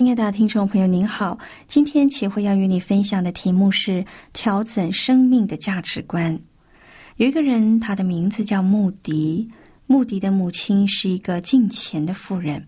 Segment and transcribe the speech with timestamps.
[0.00, 1.38] 亲爱的听众朋友，您好。
[1.68, 6.40] 今天启慧要与你分享的题目是调整生命的价值观。
[7.16, 9.46] 有一个人，他的名字叫穆迪。
[9.86, 12.66] 穆迪的母亲是一个敬虔的妇人，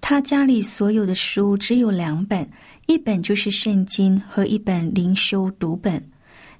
[0.00, 2.50] 他家里所有的书只有两本，
[2.88, 6.04] 一本就是圣经和一本灵修读本。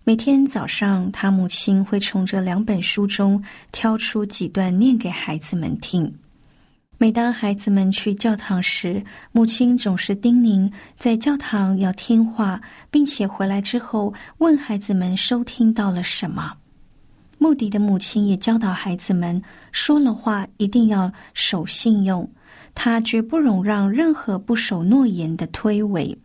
[0.04, 6.14] 每天早上，他母亲会从这两本书中挑出几段念给孩子们听。
[7.02, 16.52] 每当孩子们去教堂时，母亲总是叮咛在教堂要听话，并且回来之后问孩子们收听到了什么。
[17.38, 22.30] 穆迪的母亲也教导孩子们，说了话一定要守信用，
[22.72, 26.16] 他绝不容让任何不守诺言的推诿。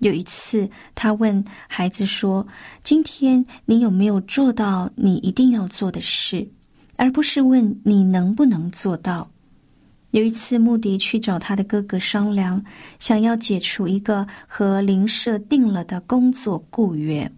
[0.00, 2.44] 有一次，他问孩子说
[2.82, 6.44] ：“今天你有没有做到你一定要做的事？”
[6.98, 9.30] 而不是问你能不能做到。
[10.12, 12.62] 有一次，穆迪去找他的哥哥商量，
[12.98, 17.30] 想要解除一个和邻舍定了的工作雇约。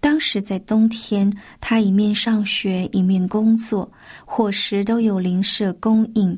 [0.00, 3.88] 当时在冬天，他一面上学一面工作，
[4.24, 6.36] 伙食都有邻舍供应。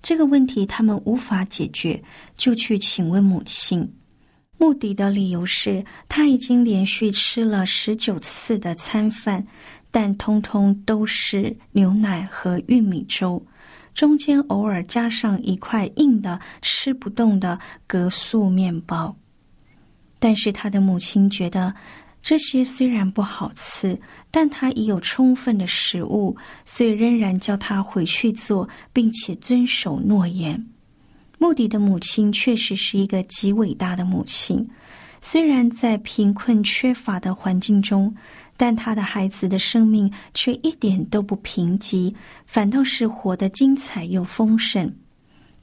[0.00, 2.02] 这个问题他们无法解决，
[2.34, 3.86] 就去请问母亲。
[4.56, 9.46] 穆迪的理由是他已经连续吃了十九次的餐饭，
[9.90, 13.44] 但通通都是牛奶和玉米粥。
[13.94, 19.14] 中间偶尔加上一块硬的吃不动的格素面包，
[20.18, 21.72] 但是他的母亲觉得
[22.20, 23.98] 这些虽然不好吃，
[24.32, 30.66] 但他已有充分的食物，所以仍然叫他回去做，并且遵守诺言。
[31.38, 34.68] 穆迪的母亲确实是一个极伟大的母亲，
[35.20, 38.12] 虽然在贫困缺乏的环境中。
[38.56, 42.14] 但他的孩子的生命却一点都不贫瘠，
[42.46, 44.92] 反倒是活得精彩又丰盛。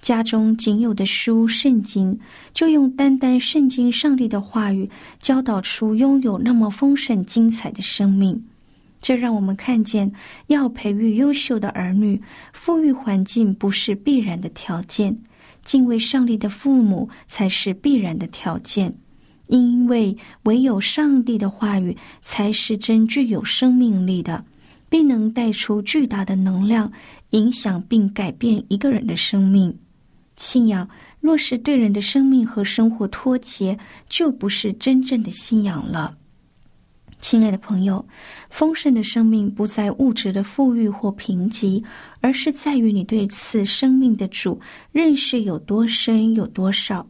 [0.02, 2.20] 家中仅有的书圣经，
[2.54, 8.44] 就用单单圣经上帝的话语教导出拥有那么丰盛精彩的生命。
[9.00, 10.12] 这让我们看见，
[10.48, 12.22] 要培育优秀的儿女，
[12.52, 15.16] 富裕环境不是必然的条件，
[15.64, 18.94] 敬畏上帝的父母才是必然的条件。
[19.52, 24.44] 因为唯有上帝的话语才是真具有生命力的，
[24.90, 26.90] 并能带出巨大的能量，
[27.32, 29.78] 影响并改变一个人的生命。
[30.38, 30.90] 信仰
[31.20, 36.16] 若是对人的生命和生活脱节，就不是真正的信仰了。
[37.20, 38.04] 亲爱的朋友，
[38.50, 41.84] 丰盛的生命不在物质的富裕或贫瘠，
[42.22, 44.60] 而是在于你对此生命的主
[44.94, 47.06] 认识有多深，有多少。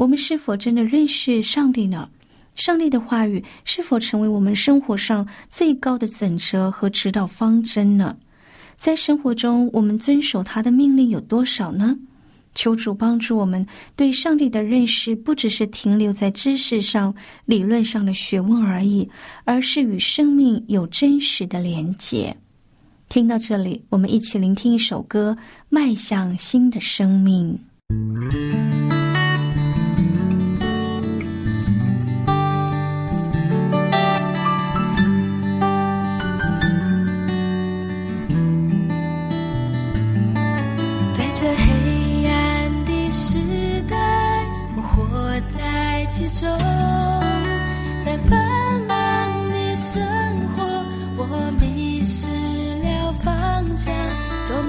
[0.00, 2.08] 我们是否真的认识上帝呢？
[2.54, 8.16] 上帝的话语是否成为我们生活上最高的准则和指导方针呢？
[8.78, 11.94] 在生活中，我们遵守他的命令有多少呢？
[12.54, 13.64] 求主帮助我们
[13.94, 17.14] 对上帝的认识，不只是停留在知识上、
[17.44, 19.06] 理论上的学问而已，
[19.44, 22.34] 而是与生命有真实的连结。
[23.10, 25.36] 听到这里，我们一起聆听一首歌，
[25.68, 27.58] 迈向新的生命。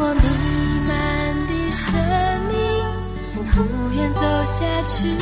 [0.01, 0.21] 多么弥
[0.88, 0.92] 漫
[1.45, 1.94] 的生
[2.50, 2.57] 命，
[3.36, 3.56] 我不
[3.95, 5.13] 愿走下去。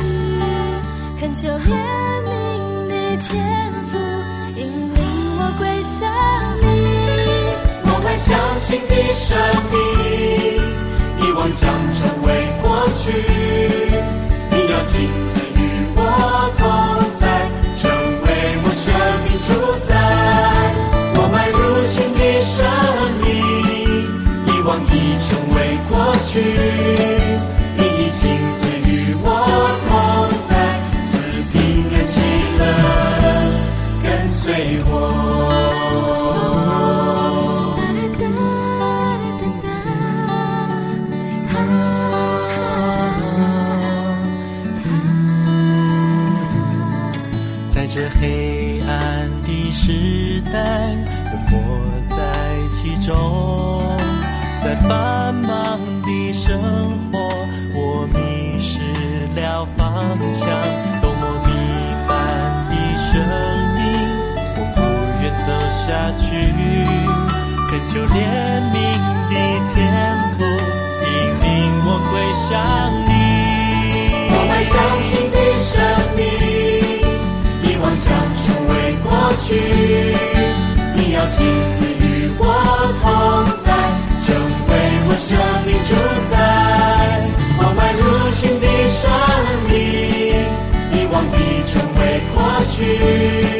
[1.20, 1.68] 恳求怜
[2.24, 2.28] 悯
[2.88, 3.28] 的天
[3.92, 3.98] 赋，
[4.58, 4.98] 引领
[5.36, 6.08] 我归向
[6.62, 6.64] 你。
[7.92, 9.36] 我们相信的生
[9.70, 9.76] 命，
[11.26, 13.79] 以往将成为过去。
[26.30, 26.38] 去。
[27.76, 28.20] 你已亲
[28.54, 28.88] 自与
[29.20, 29.26] 我
[29.82, 29.90] 同
[30.48, 30.52] 在，
[31.04, 31.10] 赐
[31.50, 31.58] 平
[31.92, 32.14] 安喜
[32.56, 32.62] 乐，
[34.00, 34.38] 跟随
[34.86, 34.88] 我。
[37.76, 38.24] 哒哒哒哒
[39.60, 39.68] 哒，
[47.70, 48.88] 在这黑暗
[49.42, 50.54] 的时代，
[51.32, 51.50] 我活
[52.08, 52.16] 在
[52.72, 53.10] 其中，
[54.62, 55.34] 在繁
[60.00, 60.48] 方向。
[61.02, 61.48] 多么弥
[62.08, 62.10] 漫
[62.70, 63.08] 的生
[63.76, 63.78] 命，
[64.56, 64.78] 我不
[65.22, 66.24] 愿走下去，
[67.68, 68.16] 恳求怜
[68.72, 68.74] 悯
[69.28, 69.34] 的
[69.74, 69.76] 天
[70.32, 70.38] 赋，
[71.04, 71.08] 引
[71.44, 71.46] 领
[71.84, 72.48] 我归向
[73.06, 73.12] 你。
[74.32, 74.74] 我们相
[75.08, 75.68] 信的生
[76.16, 76.18] 命，
[77.62, 78.08] 遗忘将
[78.40, 78.72] 成为
[79.04, 79.06] 过
[79.42, 79.46] 去。
[80.96, 81.36] 你要亲
[81.70, 82.02] 自与
[82.38, 82.42] 我
[83.02, 83.04] 同
[83.64, 83.68] 在，
[84.24, 84.28] 成
[84.68, 84.70] 为
[85.06, 85.28] 我生
[85.66, 85.90] 命主
[86.30, 86.34] 宰。
[92.80, 93.59] 为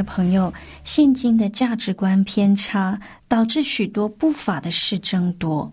[0.00, 0.50] 的朋友，
[0.82, 5.70] 现今的价值观偏差，导致许多不法的事增多。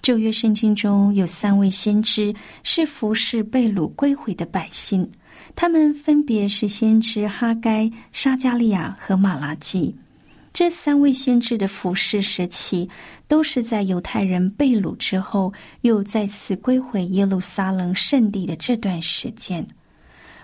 [0.00, 5.06] 旧约圣经中有三位先知是服侍被掳归回的百姓，
[5.54, 9.94] 他们分别是先知哈该、沙加利亚和马拉基。
[10.50, 12.88] 这三位先知的服侍时期，
[13.28, 19.66] 都是在犹太人被掳之后，又再次归回耶路撒冷圣地的这段时间。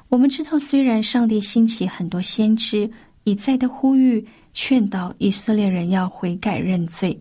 [0.09, 2.91] 我们知道，虽然上帝兴起很多先知，
[3.25, 7.19] 一再的呼吁、劝导以色列人要悔改认罪，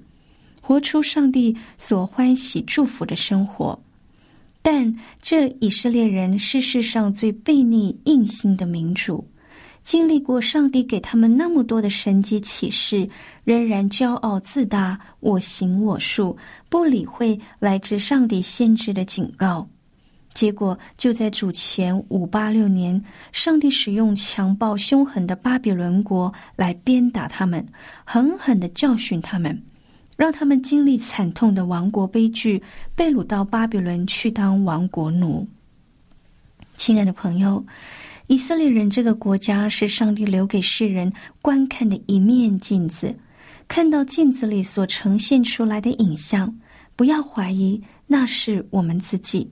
[0.61, 3.77] 活出上帝所欢喜祝福的生活，
[4.61, 9.27] 但这以色列人是世上最悖逆硬心的民主，
[9.83, 13.07] 经历过上帝给他们那么多的神迹启示，
[13.43, 16.37] 仍然骄傲自大、我行我素，
[16.69, 19.67] 不理会来自上帝先知的警告。
[20.37, 27.67] 结果就在主前五八六年，上帝使用强暴凶狠的巴比伦国来鞭打他们，
[28.05, 29.59] 狠狠的教训他们，
[30.15, 32.61] 让他们经历惨痛的亡国悲剧，
[32.95, 35.47] 被掳到巴比伦去当亡国奴。
[36.75, 37.65] 亲爱的朋友，
[38.27, 43.17] 以色列人这个国家是上帝留给世人观看的一面镜子，
[43.67, 46.55] 看到镜子里所呈现出来的影像，
[46.95, 49.51] 不要怀疑那是我们自己。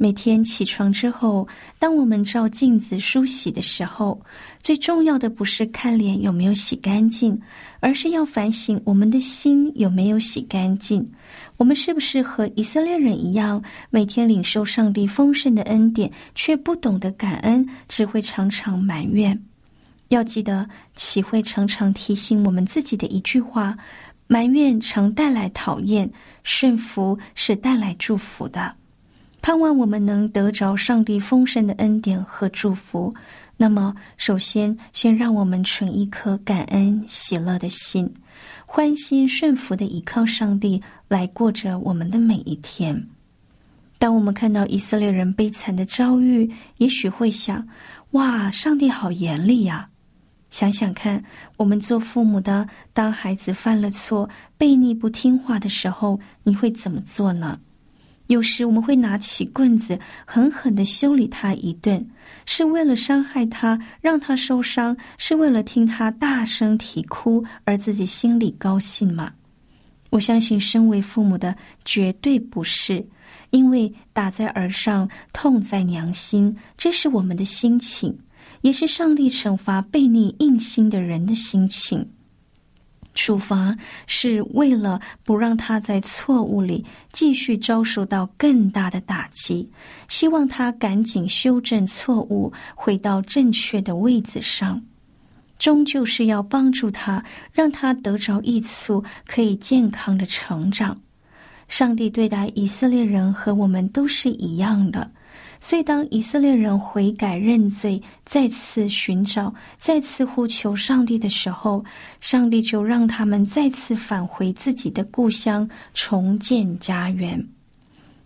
[0.00, 4.20] 每天起床之后，当我们照镜子梳洗的时候，
[4.62, 7.36] 最重要的不是看脸有没有洗干净，
[7.80, 11.04] 而是要反省我们的心有没有洗干净。
[11.56, 19.36] 我们是不是和以色列人一样，每天领受上帝丰盛的恩典，却不懂得感恩，只会常常埋怨？
[20.10, 23.76] 要记得，岂会常常提醒我们自己的一句话：
[24.28, 26.08] 埋怨常带来讨厌，
[26.44, 28.77] 顺服是带来祝福的。
[29.40, 33.14] 盼望我们能得着上帝丰盛的恩典和祝福。
[33.56, 38.12] 那么，首先先让我们存一颗感恩喜乐的心，
[38.64, 43.06] 欢欣顺服的依靠上帝来过着我们的每一天。
[43.98, 47.66] 当我们看到以色列人悲惨的遭遇，也许会想：
[48.12, 49.88] 哇，上帝好严厉呀！
[50.50, 51.24] 想想看，
[51.56, 57.58] 我们做父母的，当孩子犯了错、悖逆不听话的时候，你会怎么做呢？
[58.28, 62.06] 有时我们会拿起棍子狠狠的修理他一顿，
[62.46, 69.32] 是为了伤害他，让他受伤，是为了听他大声啼哭而自己心里高兴吗？
[70.10, 71.54] 我相信，身为父母的
[71.84, 73.06] 绝对不是，
[73.50, 78.18] 因为打在耳上，痛在娘心，这是我们的心情，
[78.60, 82.06] 也是上帝惩罚悖逆硬心的人的心情。
[83.18, 89.68] 处罚是为了不让他在错误里继续遭受到更大的打击，
[90.06, 94.80] 希望他赶紧修正错误，回到正确的位子上。
[95.58, 97.22] 终究是要帮助他，
[97.52, 100.96] 让他得着益处，可以健康的成长。
[101.66, 105.10] 上帝对待以色列人和我们都是一样的。
[105.60, 111.84] 所以，当以色列人悔改认罪，再次寻找、再次呼求上帝的时候，
[112.20, 117.44] 上帝就让他们再次返回自己的故乡，重建家园。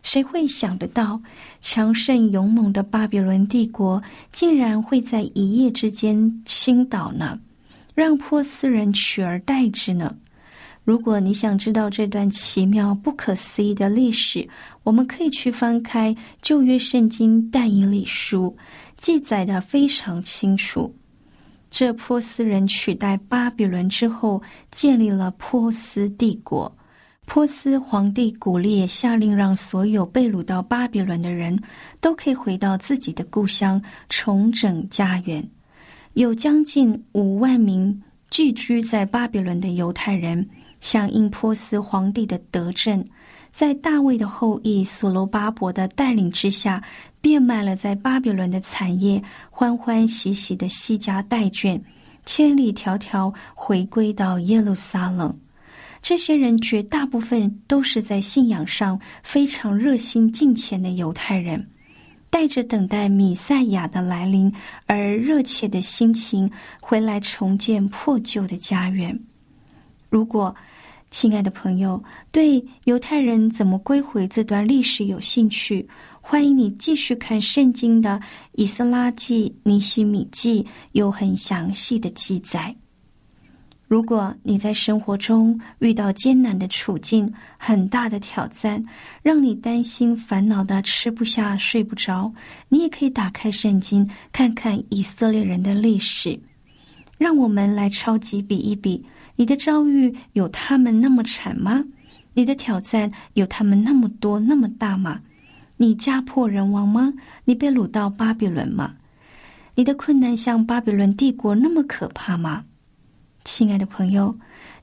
[0.02, 1.22] 谁会想得到，
[1.60, 7.38] 强盛勇猛的巴比伦帝国竟然会在一夜之间倾倒呢？
[7.94, 10.16] 让波斯人取而代之呢？
[10.84, 14.48] 如果你想知道这段奇妙、不可思议的历史，
[14.82, 18.56] 我们可以去翻开旧约圣经但以理书，
[18.96, 20.92] 记载的非常清楚。
[21.70, 26.76] 这波斯人取代巴比伦之后，建立了波斯帝国。
[27.24, 31.56] 波斯皇帝古列下令，让所有被掳到巴比伦的人
[32.00, 35.48] 都可以回到自己的故乡，重整家园。
[36.14, 40.46] 有将近五万名聚居在巴比伦的犹太人。
[40.82, 43.06] 响应波斯皇帝的德政，
[43.52, 46.82] 在大卫的后裔所罗巴伯的带领之下，
[47.20, 51.80] 变卖了在巴比伦的产业，欢欢喜喜的西家带眷，
[52.26, 55.38] 千里迢迢回归到耶路撒冷。
[56.02, 61.64] 这些人绝大部分都是在信仰上非常热心敬虔的犹太人，
[62.28, 64.52] 带着等待米赛亚的来临
[64.86, 69.16] 而热切的心情，回来重建破旧的家园。
[70.10, 70.54] 如果
[71.12, 72.02] 亲爱的朋友，
[72.32, 75.86] 对犹太人怎么归回这段历史有兴趣？
[76.22, 78.10] 欢迎你继续看圣经的
[78.52, 82.74] 《以斯拉记》《尼西米记》，有很详细的记载。
[83.86, 88.82] 如果你在生活中遇到艰难的处境、很大的挑战，
[89.22, 92.32] 让你担心、烦恼的吃不下、睡不着，
[92.70, 96.40] 你也可以打开圣经，看看以色列人的历史。
[97.18, 99.04] 让我们来超级比一比。
[99.42, 101.84] 你的遭遇有他们那么惨吗？
[102.32, 105.20] 你的挑战有他们那么多那么大吗？
[105.78, 107.12] 你家破人亡吗？
[107.44, 108.94] 你被掳到巴比伦吗？
[109.74, 112.64] 你的困难像巴比伦帝国那么可怕吗？
[113.42, 114.32] 亲爱的朋友，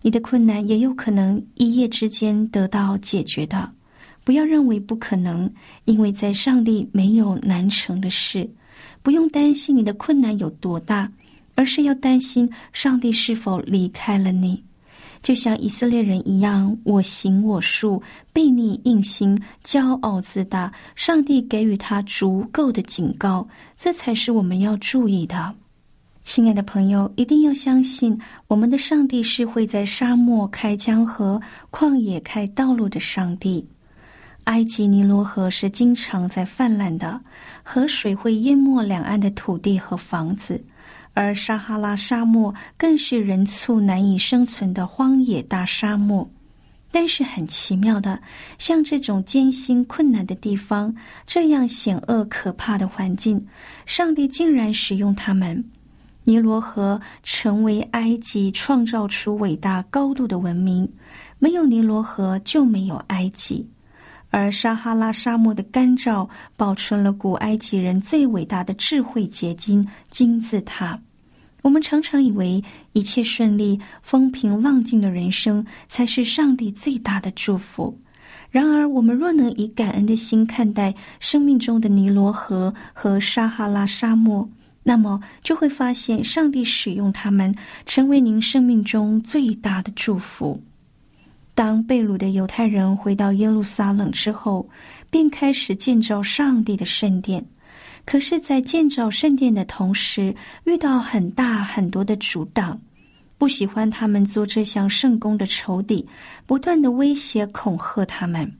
[0.01, 3.71] 你的困难也有可能一夜之间得到解决的。
[4.25, 5.49] 不要认为不可能，
[5.85, 8.45] 因为在上帝没有难成的事。
[9.01, 11.09] 不用担心你的困难有多大。
[11.59, 14.63] 而是要担心上帝是否离开了你，
[15.21, 18.01] 就像以色列人一样，我行我素，
[18.33, 20.71] 悖逆硬心，骄傲自大。
[20.95, 25.53] 上帝给予他足够的警告，这才是我们要注意的。
[26.21, 33.67] 亲爱的朋友，一定要相信我们的上帝是会在沙漠开江河、旷野开道路的上帝。
[34.45, 37.19] 埃及尼罗河是经常在泛滥的，
[37.63, 40.63] 河水会淹没两岸的土地和房子。
[41.21, 46.25] 而撒哈拉沙漠更是人畜难以生存的荒野大沙漠，
[46.91, 48.21] 但是很奇妙的，
[48.57, 50.95] 像这种艰辛困难的地方，
[51.27, 53.45] 这样险恶可怕的环境，
[53.85, 55.61] 上帝竟然使用他们。
[56.23, 60.89] 尼罗河成为埃及创造出伟大高度的文明，
[61.37, 63.67] 没有尼罗河就没有埃及。
[64.29, 70.97] 而撒哈拉沙漠的干燥保存了古埃及人最伟大的智慧结晶——金字塔。
[71.61, 72.63] 我们常常以为
[72.93, 77.97] 一切顺利、风平浪静的人生才是上帝最大的祝福。
[78.49, 84.49] 然而，我们若能以感恩的心看待生命中的尼罗河和撒哈拉沙漠，
[84.83, 87.53] 那么就会发现，上帝使用他们
[87.85, 90.63] 成为您生命中最大的祝福。
[91.53, 94.67] 当被掳的犹太人回到耶路撒冷之后，
[95.11, 97.45] 便开始建造上帝的圣殿。
[98.11, 102.81] 可是，在建造圣殿的同时，遇到很大很多的阻挡。
[103.37, 106.03] 不喜欢他们做这项圣功的仇敌，
[106.47, 108.51] 不断的威胁恐吓他们。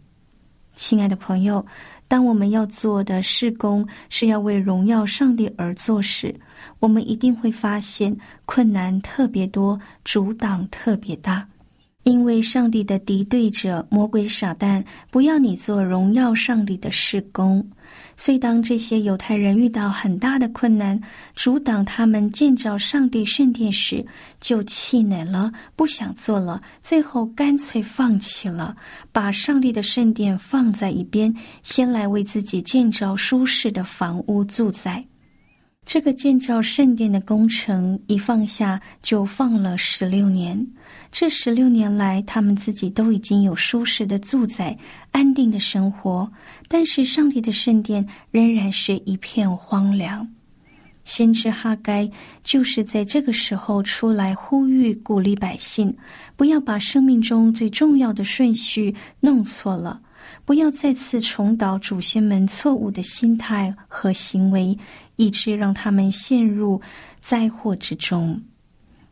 [0.76, 1.66] 亲爱的朋友，
[2.08, 6.32] 当我们要做的事工是要为荣耀上帝而做时，
[6.78, 8.16] 我们一定会发现
[8.46, 11.44] 困难特别多，阻挡特别大。
[12.04, 17.68] 因为上帝的敌对者魔鬼撒旦不要你做荣耀上帝的事工。
[18.22, 21.00] 所以，当这些犹太人遇到很大的困难，
[21.36, 24.06] 阻挡他们建造上帝圣殿时，
[24.42, 28.76] 就气馁了，不想做了，最后干脆放弃了，
[29.14, 31.34] 把上帝的圣殿放在一边，
[31.64, 35.09] 先来为自己建造舒适的房屋住在。
[35.92, 40.68] 这个建造圣殿的工程一放下就放了十六年。
[41.12, 44.78] 这十六年来，他们自己都已经有舒适的住宅、
[45.10, 46.32] 安定的生活，
[46.68, 50.30] 但是上帝的圣殿仍然是一片荒凉。
[51.06, 52.08] 先知哈该
[52.44, 55.92] 就是在这个时候出来呼吁、鼓励百姓，
[56.36, 60.00] 不要把生命中最重要的顺序弄错了。
[60.50, 64.76] 不要再次重蹈祖先们错误的心态和行为，
[65.16, 66.82] 以致让他们陷入
[67.22, 68.42] 灾祸之中。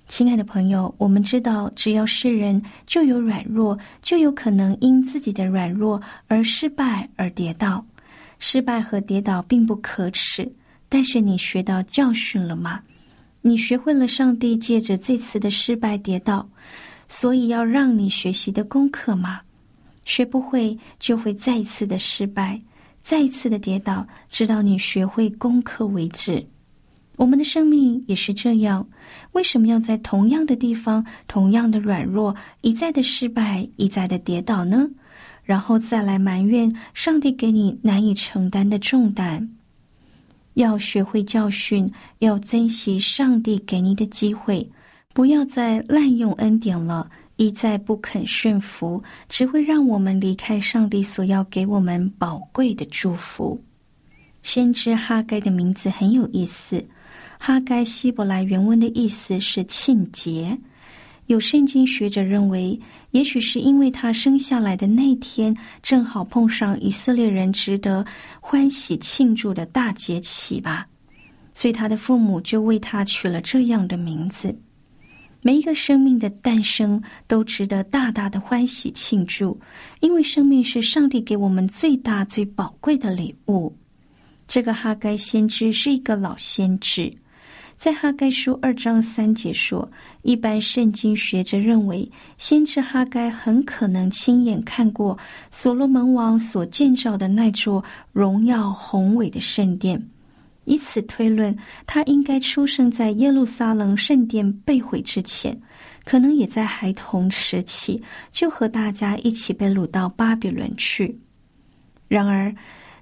[0.08, 7.86] 亲爱的朋友，我们知道，只要是人，就有软弱，就有可能因自己的软弱而失败而跌倒。
[8.40, 10.52] 失败和跌倒并不可耻，
[10.90, 12.82] 但是你学到教训了吗？
[13.42, 16.50] 你学会了上帝借着这次的失败跌倒，
[17.08, 19.42] 所以要让你学习的功课吗？
[20.08, 22.60] 学不会就会再次的失败，
[23.02, 26.44] 再一次的跌倒，直到你学会功课为止。
[27.18, 28.88] 我们的生命也是这样，
[29.34, 34.90] 为什么要在同样的地方、同样的软弱、一再的失败、一再的跌倒呢？
[35.44, 39.50] 然后再来埋怨上帝给你难以承担的重担。
[40.54, 44.70] 要学会教训，要珍惜上帝给你的机会，
[45.14, 47.10] 不要再滥用恩典了。
[47.38, 53.64] 一再不肯顺服，只会让我们离开上帝所要给我们宝贵的祝福。
[54.44, 56.86] 先知哈该的名字很有意思，
[57.40, 60.58] 哈该希伯来原文的意思是庆节。
[61.28, 62.80] 有圣经学者认为，
[63.12, 68.06] 也许是因为他生下来的那天正好碰上以色列人值得
[68.40, 70.88] 欢喜庆祝的大节期吧，
[71.54, 74.58] 所以他的父母就为他取了这样的名字。
[75.48, 79.58] 每一个生命的诞生都值得大大的欢喜庆祝，
[80.02, 83.74] 因为生命是上帝给我们最大最宝贵的礼物。
[84.46, 87.10] 这个哈该先知是一个老先知，
[87.78, 89.90] 在哈该书二章三节说，
[90.22, 95.18] 一般圣经学者认为，先知哈该很可能亲眼看过
[95.50, 97.82] 所罗门王所建造的那座
[98.12, 100.10] 荣耀宏伟的圣殿。
[100.68, 105.58] 以此推论，他应该出生在耶路撒冷圣殿被毁之前，
[106.04, 108.04] 可能也在孩童时期
[108.34, 111.18] 就和大家一起被掳到巴比伦去。
[112.10, 112.54] 然而，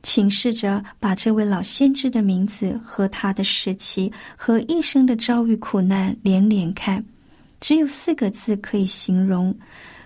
[0.04, 7.04] 请试着把这位老先知的名字和他的时期和一生的遭遇苦难连连看，
[7.60, 9.56] 只有四个字可以形容：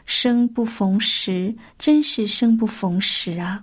[0.06, 3.62] 生不逢时，真是生不逢时啊！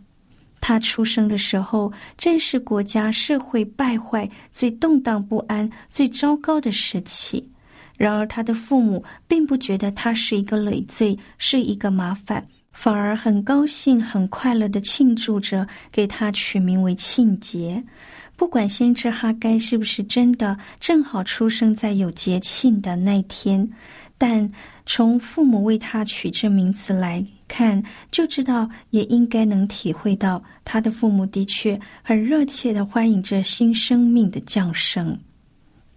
[0.66, 7.48] 他出生的时候，正是国家社会败坏、最动荡不安、最糟糕的时期。
[7.96, 17.80] 然而，他的父母并不觉得他是一个累赘，是一个麻烦，反而很高兴、很快乐的庆祝着，给他取名为庆节。
[18.34, 23.70] 不管先知哈该是不是真的正好出生在有节庆的那天，
[24.18, 24.50] 但
[24.84, 27.24] 从父母为他取这名字来。
[27.48, 35.16] 看就知道，也应该能体会到，他的父母的确很热切的欢迎着新生命的降生。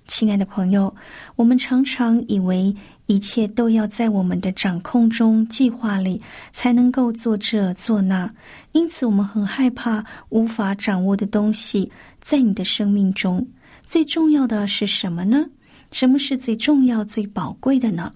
[0.05, 0.95] 亲爱的朋友，
[1.35, 2.73] 我们常常以为
[3.07, 8.31] 一切都要在我们的掌控中、计划里才能够做这做那，
[8.73, 13.45] 因此我们很害怕无法掌握的东西在你的生命中。
[13.81, 15.43] 最重要的是什么呢？
[15.91, 18.13] 什么是最重要、最宝贵的呢？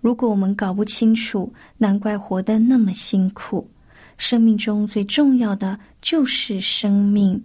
[0.00, 3.68] 如果我们搞不清楚，难怪活得那么辛苦。
[4.16, 7.42] 生命中最重要的就是生命。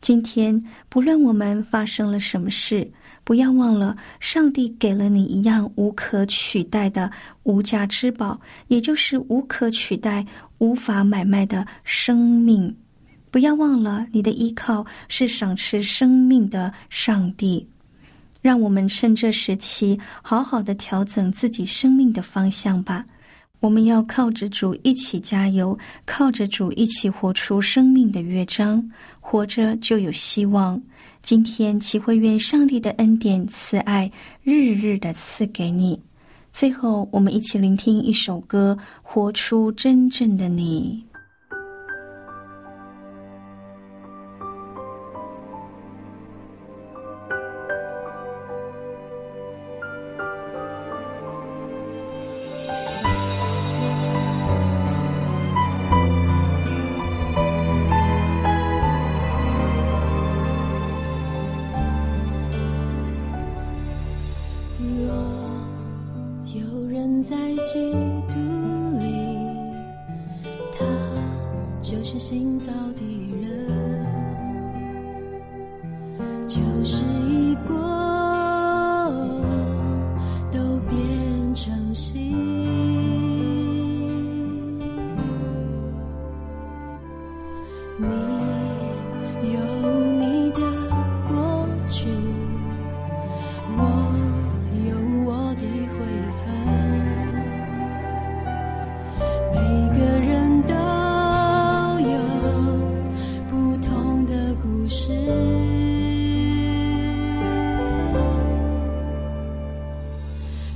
[0.00, 2.88] 今天，不论我们发生了什么事，
[3.24, 7.10] 不要忘了，上帝给了你一样无可取代的
[7.44, 10.24] 无价之宝，也就是无可取代、
[10.58, 12.72] 无法买卖的生命。
[13.30, 17.66] 不要忘了，你的依靠是赏赐生命的上帝。
[18.46, 23.04] 让我们趁这时期，好好的调整自己生命的方向吧。
[23.58, 30.80] 我们要靠着主一起加油，靠着主一起活出生命的乐章，活着就有希望。
[31.22, 34.08] 今天祈会愿上帝的恩典慈爱
[34.44, 36.00] 日日的赐给你。
[36.52, 41.02] 最后，我们一起聆听一首歌，活出真正的你。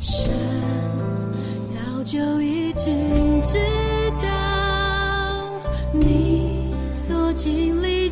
[0.01, 0.31] 神
[1.67, 3.59] 早就已经知
[4.23, 5.61] 道
[5.93, 8.10] 你所经历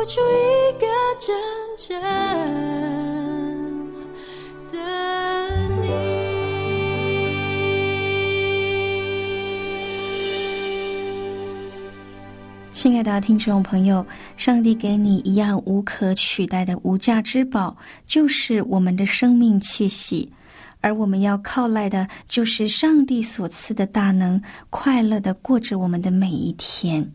[0.00, 0.86] 付出一个
[1.18, 1.36] 真
[1.76, 2.00] 正
[4.72, 4.78] 的
[5.82, 5.90] 你。
[12.72, 14.06] 亲爱的听众朋友，
[14.38, 20.30] 上帝给你一样无可取代的无价之宝，就是我们的生命气息。
[20.80, 27.06] 而我们要靠赖的，就是上帝所赐的大能，快乐的过着我们的每一天。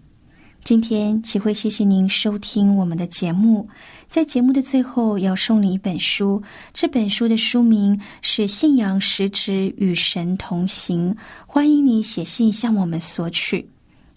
[0.66, 3.70] 今天齐慧，谢谢您收听我们的节目。
[4.10, 6.42] 在节目的最后，要送你一本书，
[6.74, 11.14] 这本书的书名是《信仰实质与神同行》，
[11.46, 13.70] 欢迎你写信向我们索取。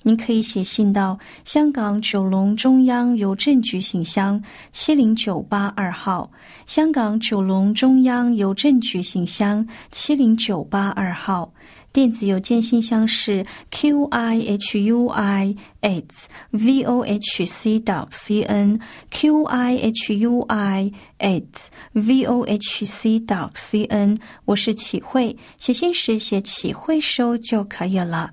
[0.03, 6.31] 您可以写信到香港九龙中央邮政局信箱七零九八二号，
[6.65, 11.53] 香港九龙中央邮政局信箱七零九八二号。
[11.99, 18.79] 电子邮件信箱是 q i h u i h v o h c dot c n
[19.11, 24.17] q i h u i h v o h c dot c n。
[24.45, 28.31] 我是启慧，写信时写启慧收就可以了。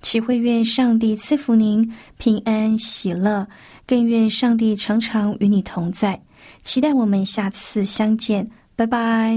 [0.00, 3.48] 启慧愿上帝赐福您平安喜乐，
[3.84, 6.22] 更愿上帝常常与你同在。
[6.62, 9.36] 期待我们下次相见，拜拜。